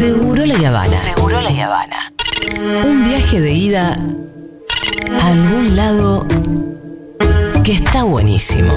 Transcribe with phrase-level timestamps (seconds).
[0.00, 0.96] Seguro la Habana.
[0.96, 2.10] Seguro la Habana.
[2.86, 3.98] Un viaje de ida
[5.20, 6.26] a algún lado
[7.62, 8.72] que está buenísimo.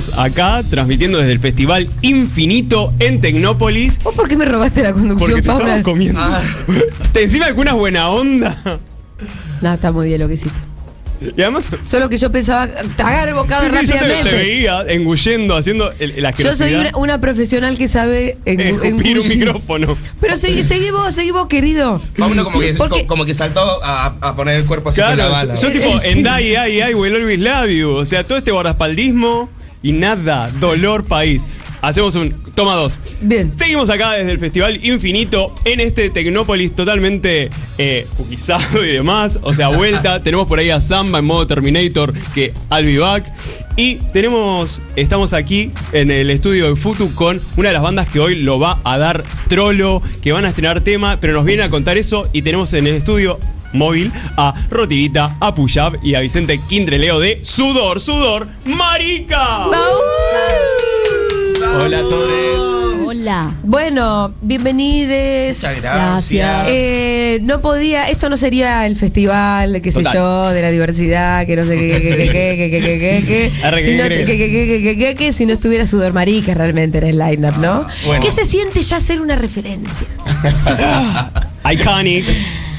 [0.00, 3.98] Seguimos acá transmitiendo desde el Festival Infinito en Tecnópolis.
[4.02, 5.64] ¿Vos por qué me robaste la Porque conducción, te Paula?
[5.76, 6.20] estaba comiendo.
[7.12, 8.58] Te encima alguna buena onda.
[9.62, 10.58] No, está muy bien lo que hiciste.
[11.34, 14.30] Y además, Solo que yo pensaba tragar el bocado sí, sí, yo te, rápidamente.
[14.30, 18.68] te veía engullendo, haciendo el, el yo soy una, una profesional que sabe en, Eh,
[18.82, 19.96] escupir un micrófono.
[20.20, 22.02] Pero seguí, seguí vos, seguí vos, querido.
[22.18, 25.14] Pauno como que, Porque- co- como que saltó a, a poner el cuerpo así con
[25.14, 25.54] Claro, la bala.
[25.54, 26.08] yo, yo tipo, Eh, sí.
[26.08, 27.88] en Die, I, I will always love you.
[27.92, 29.48] O sea, todo este guardaespaldismo
[29.82, 31.42] y nada, dolor país.
[31.82, 32.98] Hacemos un toma dos.
[33.20, 33.52] Bien.
[33.56, 39.38] Seguimos acá desde el Festival Infinito en este Tecnópolis totalmente eh, cuquizado y demás.
[39.42, 40.22] O sea, vuelta.
[40.24, 43.32] tenemos por ahí a Samba en modo Terminator que I'll be back.
[43.76, 48.20] Y tenemos, estamos aquí en el estudio de Futu con una de las bandas que
[48.20, 51.70] hoy lo va a dar trolo, que van a estrenar tema, pero nos vienen a
[51.70, 52.26] contar eso.
[52.32, 53.38] Y tenemos en el estudio
[53.72, 59.66] móvil a Rotirita, a Puyab y a Vicente Quindreleo de Sudor, Sudor, Marica.
[61.82, 62.76] Hola a todos.
[63.08, 63.50] Hola.
[63.62, 65.56] Bueno, bienvenides.
[65.56, 66.66] Muchas gracias.
[66.68, 71.46] Eh, no podía, esto no sería el festival, de qué sé yo, de la diversidad,
[71.46, 75.32] que no sé qué, que, que, que, que, que, que, si no, que, que, que,
[75.32, 77.86] si no estuviera Sudor Marica realmente en el lineup, ¿no?
[78.06, 78.22] Bueno.
[78.22, 80.06] ¿Qué se siente ya ser una referencia?
[81.70, 82.26] Iconic.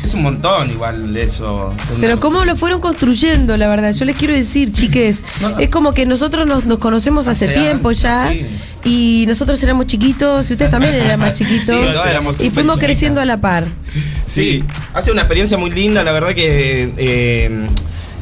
[0.07, 1.73] Es un montón igual eso.
[2.00, 3.91] Pero cómo lo fueron construyendo, la verdad.
[3.91, 5.59] Yo les quiero decir, chiques, No.
[5.59, 8.29] es como que nosotros nos, nos conocemos hace, Hace tiempo ya.
[8.31, 8.45] sí.
[8.85, 11.66] Y nosotros éramos chiquitos, y ustedes también eran más chiquitos.
[11.66, 12.85] Sí, todos éramos y fuimos chiquitas.
[12.88, 13.66] creciendo a la par.
[14.29, 14.63] Sí,
[14.94, 17.68] ha sido una experiencia muy linda, la verdad que, eh,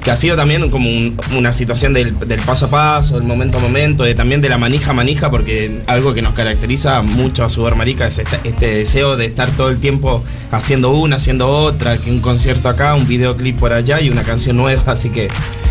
[0.05, 3.57] que ha sido también como un- una situación del, del paso a paso, del momento
[3.57, 7.43] a momento, de, también de la manija a manija, porque algo que nos caracteriza mucho
[7.43, 11.49] a Sudor Marica es este, este deseo de estar todo el tiempo haciendo una, haciendo
[11.49, 15.27] otra, que un concierto acá, un videoclip por allá y una canción nueva, así que...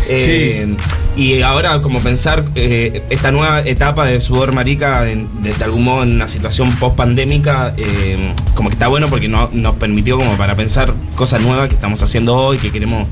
[0.07, 0.75] eh,
[1.15, 5.85] Y ahora como pensar eh, esta nueva etapa de Sudor Marica, en- de, de algún
[5.85, 7.73] modo en una situación post pandémica,
[8.53, 12.03] como que está bueno porque no- nos permitió como para pensar cosas nuevas que estamos
[12.03, 13.07] haciendo hoy, que queremos,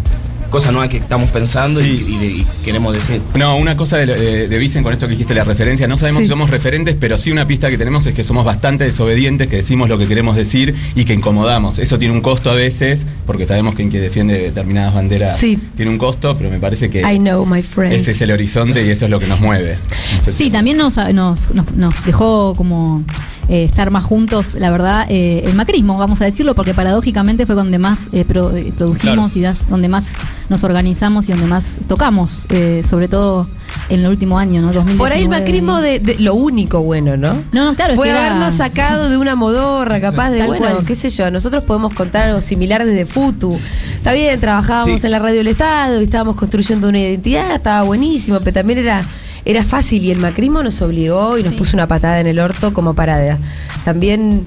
[0.53, 2.05] cosas nuevas que estamos pensando y- Sí.
[2.09, 3.19] y, de- y queremos decir.
[3.35, 6.19] No, una cosa de, de, de Vicen con esto que dijiste, la referencia, no sabemos
[6.19, 6.25] Sí.
[6.25, 9.55] si somos referentes, pero sí una pista que tenemos es que somos bastante desobedientes, que
[9.57, 11.79] decimos lo que queremos decir y que incomodamos.
[11.79, 15.59] Eso tiene un costo a veces, porque sabemos que en que defiende determinadas banderas Sí.
[15.75, 17.91] tiene un costo, pero me parece que I know, my friend.
[17.93, 19.77] ese es el horizonte y eso es lo que nos mueve.
[20.19, 23.03] No sé si- Sí, también nos, nos, nos, nos dejó como
[23.49, 27.55] eh, estar más juntos, la verdad, eh, el macrismo, vamos a decirlo, porque paradójicamente fue
[27.55, 30.05] donde más eh, pro- eh, produjimos y das- donde más
[30.49, 33.47] nos organizamos y donde más tocamos, eh, sobre todo
[33.89, 34.67] en el último año, ¿no?
[34.73, 34.97] 2019.
[34.97, 37.33] Por ahí el macrismo de, de lo único bueno, ¿no?
[37.51, 40.67] No, no, claro, es Fue era- habernos sacado de una modorra, capaz de, Tal bueno,
[40.69, 40.85] cual.
[40.85, 43.51] qué sé yo, nosotros podemos contar algo similar desde Futu.
[43.93, 45.07] Está bien, trabajábamos Sí.
[45.07, 49.03] en la radio del Estado y estábamos construyendo una identidad, estaba buenísimo, pero también era,
[49.45, 51.57] era fácil y el macrismo nos obligó y nos Sí.
[51.57, 53.39] puso una patada en el orto como parada.
[53.83, 54.45] También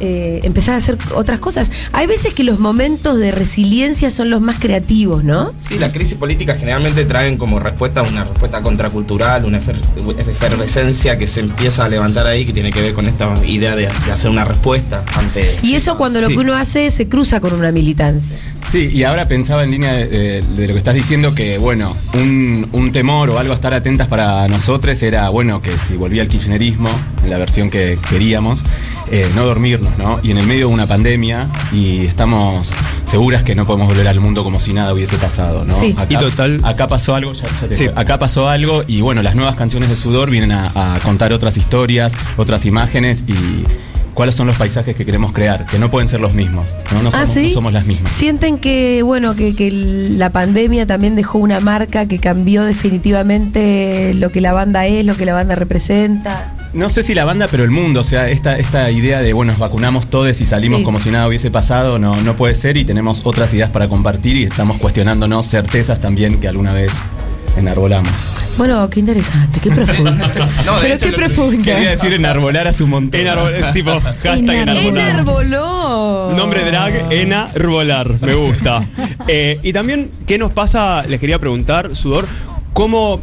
[0.00, 1.70] eh, empezar a hacer otras cosas.
[1.92, 5.52] Hay veces que los momentos de resiliencia son los más creativos, ¿no?
[5.58, 9.76] Sí, las crisis políticas generalmente traen como respuesta una respuesta contracultural, una efer-
[10.18, 13.88] efervescencia que se empieza a levantar ahí, que tiene que ver con esta idea de,
[14.06, 15.58] de hacer una respuesta ante...
[15.62, 16.34] Y eso cuando lo Sí.
[16.34, 18.36] que uno hace se cruza con una militancia.
[18.70, 21.96] Sí, y ahora pensaba en línea de, de- de lo que estás diciendo que, bueno,
[22.14, 26.22] un, un temor o algo a estar atentas para nosotros era, bueno, que si volvía
[26.22, 26.88] el kirchnerismo,
[27.22, 28.62] en la versión que queríamos,
[29.10, 30.20] eh, no dormirnos, ¿no?
[30.22, 32.72] Y en el medio de una pandemia y estamos
[33.10, 35.78] seguras que no podemos volver al mundo como si nada hubiese pasado, ¿no?
[35.78, 35.94] Sí.
[35.96, 37.88] Acá, Y total- Acá pasó algo, ya, ya te Sí.
[37.94, 41.56] acá pasó algo y bueno, las nuevas canciones de Sudor vienen a, a contar otras
[41.56, 43.64] historias, otras imágenes y
[44.14, 47.02] cuáles son los paisajes que queremos crear, que no pueden ser los mismos, ¿no?
[47.02, 47.42] No ¿Ah, somos, sí?
[47.48, 48.10] no somos las mismas.
[48.10, 54.30] Sienten que, bueno, que, que la pandemia también dejó una marca que cambió definitivamente lo
[54.32, 56.52] que la banda es, lo que la banda representa.
[56.76, 59.52] No sé si la banda, pero el mundo, o sea, esta, esta idea de, bueno,
[59.52, 60.84] nos vacunamos todos y salimos Sí.
[60.84, 64.36] como si nada hubiese pasado, no, no puede ser y tenemos otras ideas para compartir
[64.36, 66.92] y estamos cuestionándonos certezas también que alguna vez
[67.56, 68.12] enarbolamos.
[68.58, 70.10] Bueno, qué interesante, qué profundo.
[70.66, 71.64] No, Pero hecho, qué lo- profunda.
[71.64, 73.20] Quería decir enarbolar a su montón.
[73.20, 75.08] Enarbol- tipo, hashtag enarbolar.
[75.10, 76.32] Enarboló.
[76.36, 78.84] Nombre drag, enarbolar, me gusta.
[79.28, 81.04] Eh, y también, ¿qué nos pasa?
[81.08, 82.26] Les quería preguntar, Sudor,
[82.72, 83.20] ¿cómo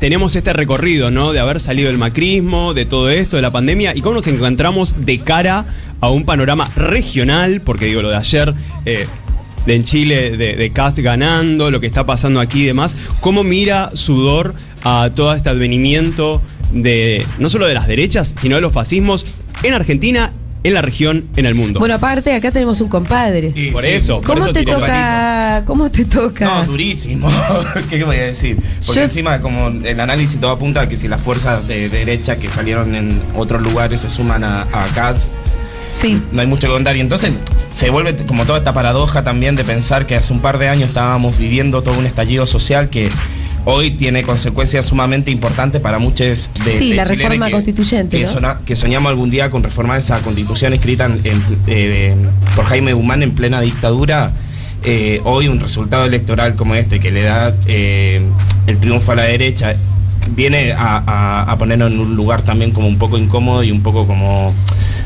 [0.00, 1.32] tenemos este recorrido, ¿no?
[1.32, 4.94] De haber salido del macrismo, de todo esto, de la pandemia, y cómo nos encontramos
[5.04, 5.66] de cara
[6.00, 8.54] a un panorama regional, porque digo, lo de ayer...
[8.84, 9.06] eh,
[9.66, 12.96] de en Chile, de, de Cast ganando, lo que está pasando aquí y demás.
[13.20, 16.40] ¿Cómo mira Sudor a todo este advenimiento
[16.72, 19.26] de no solo de las derechas, sino de los fascismos
[19.62, 20.32] en Argentina,
[20.64, 21.78] en la región, en el mundo?
[21.78, 23.52] Bueno, aparte, acá tenemos un compadre.
[23.54, 24.16] Y Por sí, eso.
[24.20, 25.62] por ¿Cómo eso te toca?
[25.66, 26.44] ¿Cómo te toca?
[26.46, 27.28] No, durísimo.
[27.90, 28.56] ¿Qué voy a decir?
[28.86, 32.36] Porque Yo- encima, como el análisis todo apunta a que si las fuerzas de derecha
[32.38, 35.30] que salieron en otros lugares se suman a, a CATS,
[35.90, 36.22] sí.
[36.32, 36.96] no hay mucho que contar.
[36.96, 37.32] Y entonces
[37.74, 40.88] se vuelve como toda esta paradoja también de pensar que hace un par de años
[40.88, 43.08] estábamos viviendo todo un estallido social que
[43.64, 48.32] hoy tiene consecuencias sumamente importantes para muchos de Sí, de la reforma constituyente, que, ¿no?
[48.32, 52.14] sona- que soñamos algún día con reformar esa constitución escrita en- en- eh,
[52.56, 54.30] por Jaime Guzmán en plena dictadura.
[54.84, 58.22] Eh, hoy un resultado electoral como este que le da eh,
[58.68, 59.74] el triunfo a la derecha
[60.34, 63.82] viene a, a- a ponernos en un lugar también como un poco incómodo y un
[63.82, 64.54] poco como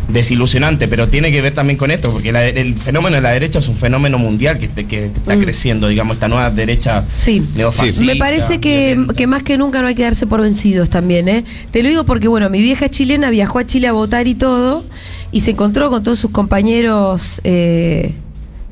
[0.09, 3.59] desilusionante, pero tiene que ver también con esto, porque la- el fenómeno de la derecha
[3.61, 5.41] es un fenómeno mundial que, te- que está Mm.
[5.41, 7.47] creciendo, digamos, esta nueva derecha Sí.
[7.55, 8.97] neofascista, Me parece que,
[9.27, 11.45] más que nunca no hay que darse por vencidos también, ¿eh?
[11.71, 14.85] Te lo digo porque, bueno, mi vieja chilena, viajó a Chile a votar y todo,
[15.31, 18.13] y se encontró con todos sus compañeros eh,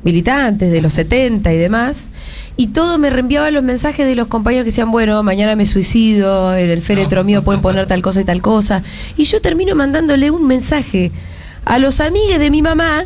[0.03, 2.09] militantes de los 70 y demás,
[2.57, 6.55] y todo me reenviaba los mensajes de los compañeros que decían, bueno, mañana me suicido,
[6.55, 8.83] en el féretro mío pueden poner tal cosa y tal cosa,
[9.17, 11.11] y yo termino mandándole un mensaje
[11.65, 13.05] a los amigues de mi mamá,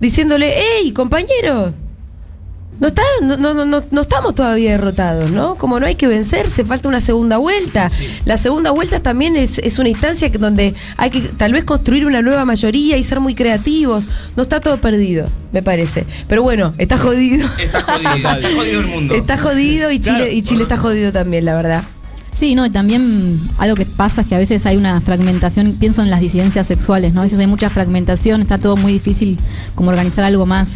[0.00, 1.74] diciéndole, hey, compañero,
[2.80, 5.54] no, está, no, no, no, no estamos todavía derrotados, ¿no?
[5.54, 7.88] Como no hay que vencerse, falta una segunda vuelta.
[8.24, 12.20] La segunda vuelta también es, es una instancia donde hay que tal vez construir una
[12.22, 14.04] nueva mayoría y ser muy creativos.
[14.36, 16.06] No está todo perdido, me parece.
[16.28, 17.48] Pero bueno, está jodido.
[17.58, 19.14] Está jodido, está jodido el mundo.
[19.14, 20.32] Está jodido y Chile, Claro.
[20.32, 21.82] y Chile está jodido también, la verdad.
[22.38, 26.02] Sí, no, y también algo que pasa es que a veces hay una fragmentación, pienso
[26.02, 27.20] en las disidencias sexuales, ¿no?
[27.22, 29.38] A veces hay mucha fragmentación, está todo muy difícil
[29.74, 30.68] como organizar algo más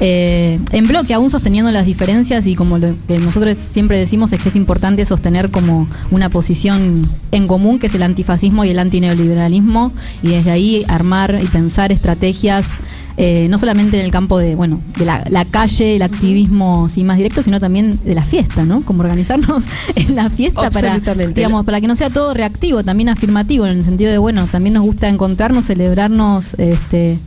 [0.00, 4.42] eh, en bloque, aún sosteniendo las diferencias y como lo que nosotros siempre decimos es
[4.42, 8.78] que es importante sostener como una posición en común que es el antifascismo y el
[8.78, 9.92] antineoliberalismo
[10.22, 12.78] y desde ahí armar y pensar estrategias
[13.22, 17.04] eh, no solamente en el campo de bueno de la, la calle, el activismo sí,
[17.04, 18.80] más directo, sino también de la fiesta, ¿no?
[18.80, 19.64] Como organizarnos
[19.94, 23.84] en la fiesta para digamos para que no sea todo reactivo, también afirmativo en el
[23.84, 27.18] sentido de bueno también nos gusta encontrarnos, celebrarnos, este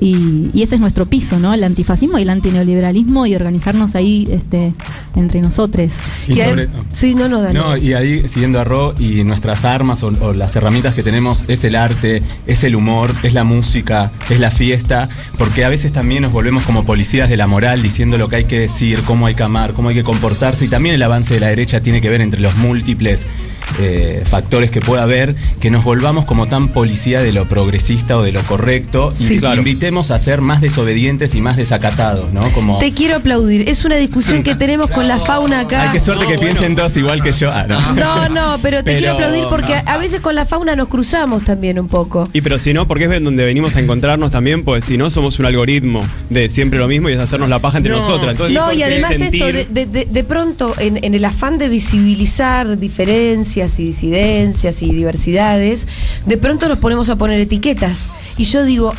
[0.00, 1.52] y, y ese es nuestro piso, ¿no?
[1.54, 4.72] El antifascismo y el antineoliberalismo y organizarnos ahí este,
[5.16, 5.92] entre nosotros.
[6.28, 7.52] Y sobre- adem- sí, no, no.
[7.52, 11.44] No, y ahí, siguiendo a Ro, y nuestras armas o, o las herramientas que tenemos
[11.48, 15.08] es el arte, es el humor, es la música, es la fiesta,
[15.38, 18.44] porque a veces también nos volvemos como policías de la moral diciendo lo que hay
[18.44, 21.40] que decir, cómo hay que amar, cómo hay que comportarse, y también el avance de
[21.40, 23.20] la derecha tiene que ver entre los múltiples
[23.78, 28.22] eh, factores que pueda haber, que nos volvamos como tan policía de lo progresista o
[28.22, 29.34] de lo correcto, Sí.
[29.34, 29.56] y Claro.
[29.58, 32.40] invitemos a ser más desobedientes y más desacatados, ¿no?
[32.52, 32.78] Como...
[32.78, 33.68] Te quiero aplaudir.
[33.68, 35.82] Es una discusión que tenemos con la fauna acá.
[35.84, 36.50] Ay, qué suerte No, que bueno.
[36.52, 37.50] piensen todos igual que yo.
[37.50, 37.80] Ah, no.
[37.94, 40.88] No, no, pero te Pero- quiero aplaudir porque a, a veces con la fauna nos
[40.88, 42.28] cruzamos también un poco.
[42.32, 45.38] Y pero si no, porque es donde venimos a encontrarnos también, pues si no somos
[45.38, 47.98] un algoritmo de siempre lo mismo y es hacernos la paja entre No.
[48.00, 48.32] nosotras.
[48.32, 51.14] Entonces, No, y ¿por qué además sentir- esto, de, de- de- de pronto, en, en
[51.14, 55.86] el afán de visibilizar diferencias y disidencias y diversidades,
[56.26, 58.10] de pronto nos ponemos a poner etiquetas.
[58.36, 58.94] Y yo digo,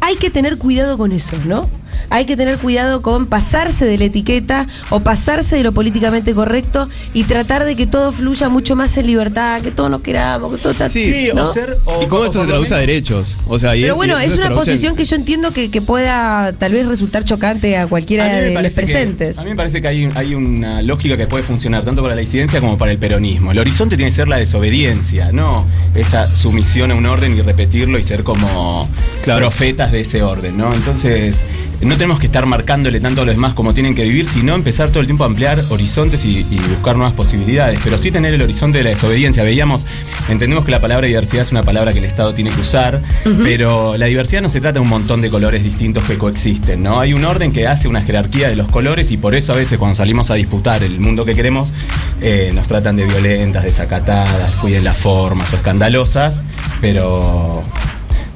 [0.00, 1.68] hay que tener cuidado con eso, ¿no?
[2.10, 6.88] Hay que tener cuidado con pasarse de la etiqueta o pasarse de lo políticamente correcto
[7.12, 10.58] y tratar de que todo fluya mucho más en libertad, que todos nos queramos, que
[10.62, 11.44] todo está Sí, ¿no?
[11.44, 11.78] o ser.
[11.84, 13.36] o- ¿Y cómo esto se traduce a derechos?
[13.46, 16.72] O sea, y- Pero bueno, es una posición que yo entiendo que, que pueda tal
[16.72, 19.38] vez resultar chocante a cualquiera A de los parece que- presentes.
[19.38, 22.20] a mí me parece que hay, hay una lógica que puede funcionar tanto para la
[22.20, 23.52] disidencia como para el peronismo.
[23.52, 27.98] El horizonte tiene que ser la desobediencia, no esa sumisión a un orden y repetirlo
[27.98, 28.88] y ser como
[29.24, 29.40] Claro.
[29.40, 30.72] profetas de ese orden, ¿no?
[30.74, 31.40] Entonces,
[31.84, 34.90] no tenemos que estar marcándole tanto a los demás como tienen que vivir, sino empezar
[34.90, 37.80] todo el tiempo a ampliar horizontes y, y buscar nuevas posibilidades.
[37.82, 39.42] Pero sí tener el horizonte de la desobediencia.
[39.42, 39.86] Veíamos,
[40.28, 43.02] entendemos que la palabra diversidad es una palabra que el Estado tiene que usar,
[43.42, 47.00] pero la diversidad no se trata de un montón de colores distintos que coexisten, ¿no?
[47.00, 49.78] Hay un orden que hace una jerarquía de los colores y por eso a veces
[49.78, 51.72] cuando salimos a disputar el mundo que queremos,
[52.20, 56.42] eh, nos tratan de violentas, desacatadas, cuiden las formas o escandalosas,
[56.80, 57.64] pero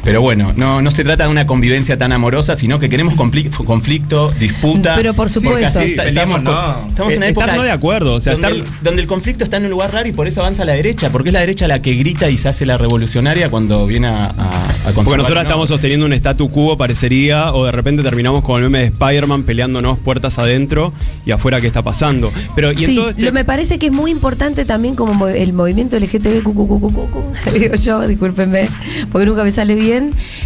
[0.09, 3.51] pero bueno, no, no se trata de una convivencia tan amorosa, sino que queremos confli-
[3.65, 4.95] conflicto, disputa.
[4.97, 5.81] Pero por supuesto.
[5.81, 6.87] estamos, No.
[6.89, 9.03] estamos en una Eh, época estar no de acuerdo, o sea, donde, estar- el, donde
[9.03, 11.33] el conflicto está en un lugar raro y por eso avanza la derecha, porque es
[11.35, 14.51] la derecha la que grita y se hace la revolucionaria cuando viene a, a,
[14.89, 15.41] a Porque nosotros ¿no?
[15.43, 19.43] estamos sosteniendo un statu quo, parecería, o de repente terminamos con el meme de Spider-Man
[19.43, 20.93] peleándonos puertas adentro
[21.27, 22.33] y afuera qué está pasando.
[22.55, 25.13] Pero, y en Sí, todo este- lo me parece que es muy importante también como
[25.15, 27.25] mo- el movimiento LGTB, cu, cu, cu, cu, cu, cu,
[27.59, 28.69] digo yo, discúlpenme,
[29.13, 29.98] porque nunca me sale bien,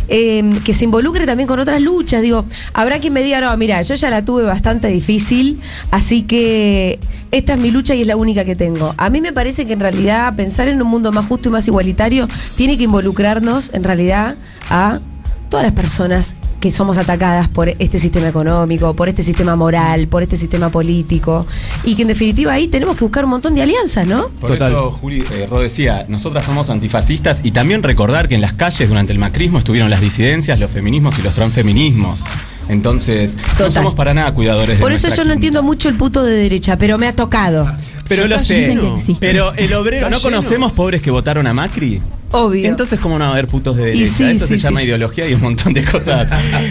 [0.09, 2.23] eh, que se involucre también con otras luchas.
[2.23, 6.99] Digo, habrá quien me diga, no, mira, yo ya la tuve bastante difícil, así que
[7.30, 8.94] esta es mi lucha y es la única que tengo.
[8.97, 11.66] A mí me parece que en realidad pensar en un mundo más justo y más
[11.68, 14.37] igualitario tiene que involucrarnos en realidad
[14.71, 15.00] a
[15.49, 20.23] todas las personas que somos atacadas por este sistema económico, por este sistema moral, por
[20.23, 21.45] este sistema político,
[21.83, 24.28] y que en definitiva ahí tenemos que buscar un montón de alianzas, ¿no?
[24.40, 24.71] Por Total.
[24.71, 28.88] eso, Juli, eh, Ro decía, nosotras somos antifascistas y también recordar que en las calles
[28.88, 32.23] durante el macrismo estuvieron las disidencias, los feminismos y los transfeminismos.
[32.69, 35.33] Entonces, no somos para nada cuidadores de Por eso yo no quinta.
[35.35, 37.66] entiendo mucho el puto de derecha, pero me ha tocado.
[38.07, 38.61] Pero lo sé.
[38.61, 39.16] Dicen que existen.
[39.19, 42.00] Pero el obrero, ¿no conocemos pobres que votaron a Macri?
[42.33, 42.69] Obvio.
[42.69, 44.12] Entonces, ¿cómo no va a haber putos de derecha?
[44.12, 46.29] sí, Eso sí, se llama sí, ideología y un montón de cosas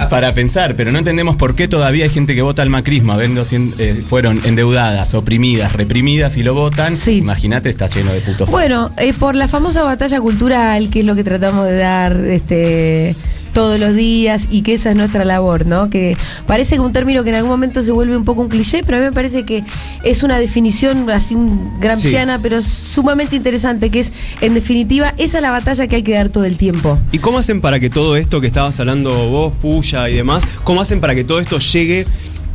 [0.09, 3.45] para pensar, pero no entendemos por qué todavía hay gente que vota al macrismo, habiendo
[3.51, 6.93] eh, fueron endeudadas, oprimidas, reprimidas y lo votan.
[7.07, 8.49] Imagínate, está lleno de putos.
[8.49, 13.15] Bueno, eh, por la famosa batalla cultural, que es lo que tratamos de dar este
[13.53, 15.89] todos los días y que esa es nuestra labor, ¿no?
[15.89, 16.15] Que
[16.47, 18.97] parece que un término que en algún momento se vuelve un poco un cliché, pero
[18.97, 19.63] a mí me parece que
[20.03, 25.41] es una definición así un gramsciana, pero sumamente interesante, que es, en definitiva, esa es
[25.41, 26.99] la batalla que hay que dar todo el tiempo.
[27.11, 30.81] ¿Y cómo hacen para que todo esto que estabas hablando vos, Puya y demás, cómo
[30.81, 32.05] hacen para que todo esto llegue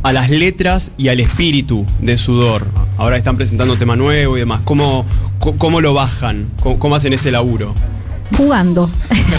[0.03, 2.67] a las letras y al espíritu de Sudor?
[2.97, 4.61] Ahora están presentando tema nuevo y demás.
[4.63, 5.05] ¿Cómo,
[5.39, 6.49] cómo lo bajan?
[6.61, 7.73] ¿Cómo, cómo hacen ese laburo?
[8.35, 8.89] Jugando.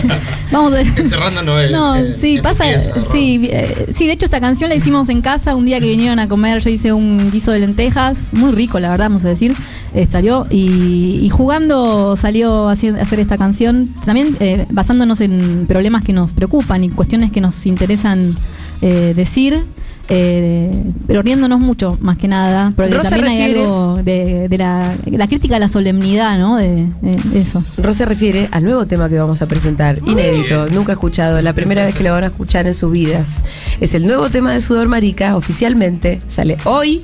[0.52, 2.64] Vamos a Encerrándonos en- No, en- sí, en pasa.
[2.64, 5.86] pieza, sí, eh, sí, de hecho, esta canción la hicimos en casa un día que
[5.90, 6.60] vinieron a comer.
[6.62, 9.54] Yo hice un guiso de lentejas, muy rico, la verdad, vamos a decir.
[9.94, 13.94] eh, salió y, y jugando salió a hacer, a hacer esta canción.
[14.04, 18.36] También eh, basándonos en problemas que nos preocupan y cuestiones que nos interesan
[18.80, 19.64] eh, decir.
[20.08, 20.70] Eh,
[21.06, 24.94] pero riéndonos mucho, más que nada, porque Rosa también hay refiere- algo de, de la,
[25.06, 26.56] la crítica a la solemnidad, ¿no?
[26.56, 27.62] De, de eso.
[27.76, 31.84] Ro se refiere al nuevo tema que vamos a presentar, inédito, nunca escuchado, la primera
[31.84, 33.44] vez que lo van a escuchar en sus vidas.
[33.80, 37.02] Es el nuevo tema de Sudor Marica, oficialmente, sale hoy,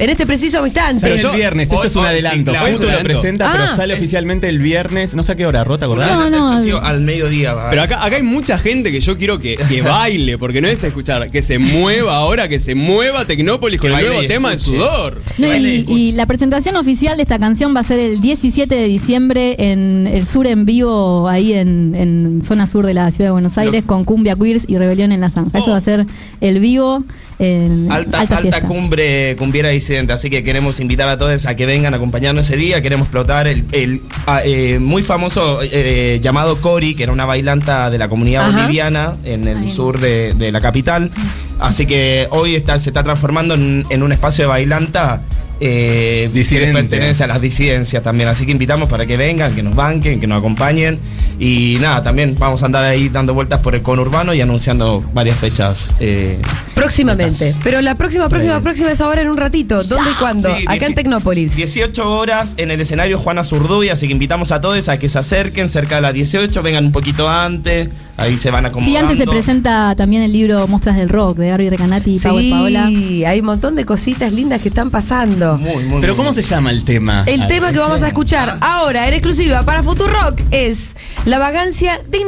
[0.00, 1.00] en este preciso instante.
[1.00, 2.50] Sale Pero el viernes, esto hoy- es un hoy sí, adelanto.
[2.52, 5.14] claro, Justo es un lo presenta, pero Ah, sale es- oficialmente el viernes.
[5.14, 6.30] No sé a qué hora, Rota, ¿acordás?
[6.30, 7.54] No, al mediodía.
[7.54, 7.70] va.
[7.70, 10.82] Pero acá, acá hay mucha gente que yo quiero que, que baile, porque no es
[10.82, 14.58] escuchar, que se mueva ahora, que se mueva Tecnópolis con el nuevo tema de.
[14.58, 15.20] Sudor.
[15.38, 19.56] No, y la presentación oficial de esta canción va a ser el 17 de diciembre
[19.58, 23.56] en el sur en vivo, ahí en, en zona sur de la ciudad de Buenos
[23.58, 25.58] Aires, con Cumbia Queers y Rebelión en la Zanja.
[25.58, 25.72] Eso Oh.
[25.72, 26.06] va a ser
[26.40, 27.04] el vivo
[27.38, 29.68] en Alta, alta, alta, cumbre cumbiera
[30.10, 32.82] así que queremos invitar a todos a que vengan a acompañarnos ese día.
[32.82, 37.90] Queremos explotar el, el, ah, eh, muy famoso eh, llamado Cori, que era una bailanta
[37.90, 38.60] de la comunidad Ajá.
[38.62, 41.10] boliviana en el sur de, de la capital.
[41.58, 45.22] Así que hoy está, se está transformando en, en un espacio de bailanta
[45.60, 48.28] eh, que pertenece a las disidencias también.
[48.28, 50.98] Así que invitamos para que vengan, que nos banquen, que nos acompañen.
[51.38, 55.38] Y nada, también vamos a andar ahí dando vueltas por el conurbano y anunciando varias
[55.38, 55.88] fechas.
[56.00, 56.40] eh,
[56.74, 57.54] Próximamente.
[57.62, 59.82] Pero la próxima, próxima, próxima es ahora en un ratito.
[59.82, 60.54] ¿Dónde y cuándo?
[60.56, 61.56] Sí, Acá en Tecnópolis.
[61.56, 65.18] 18 horas en el escenario Juana Zurduy, así que invitamos a todos a que se
[65.18, 68.90] acerquen cerca de las 18, vengan un poquito antes, ahí se van acomodando.
[68.90, 72.38] Sí, antes se presenta también el libro Mostras del Rock de Gaby Recanati y Pau
[72.50, 72.86] Paola.
[72.88, 75.49] Sí, hay un montón de cositas lindas que están pasando.
[75.56, 76.42] Muy, muy, Pero muy ¿cómo bien.
[76.44, 77.24] se llama el tema?
[77.26, 82.00] El Ah, tema que vamos a escuchar ahora en exclusiva para Futurock es La vagancia
[82.08, 82.20] dignificada.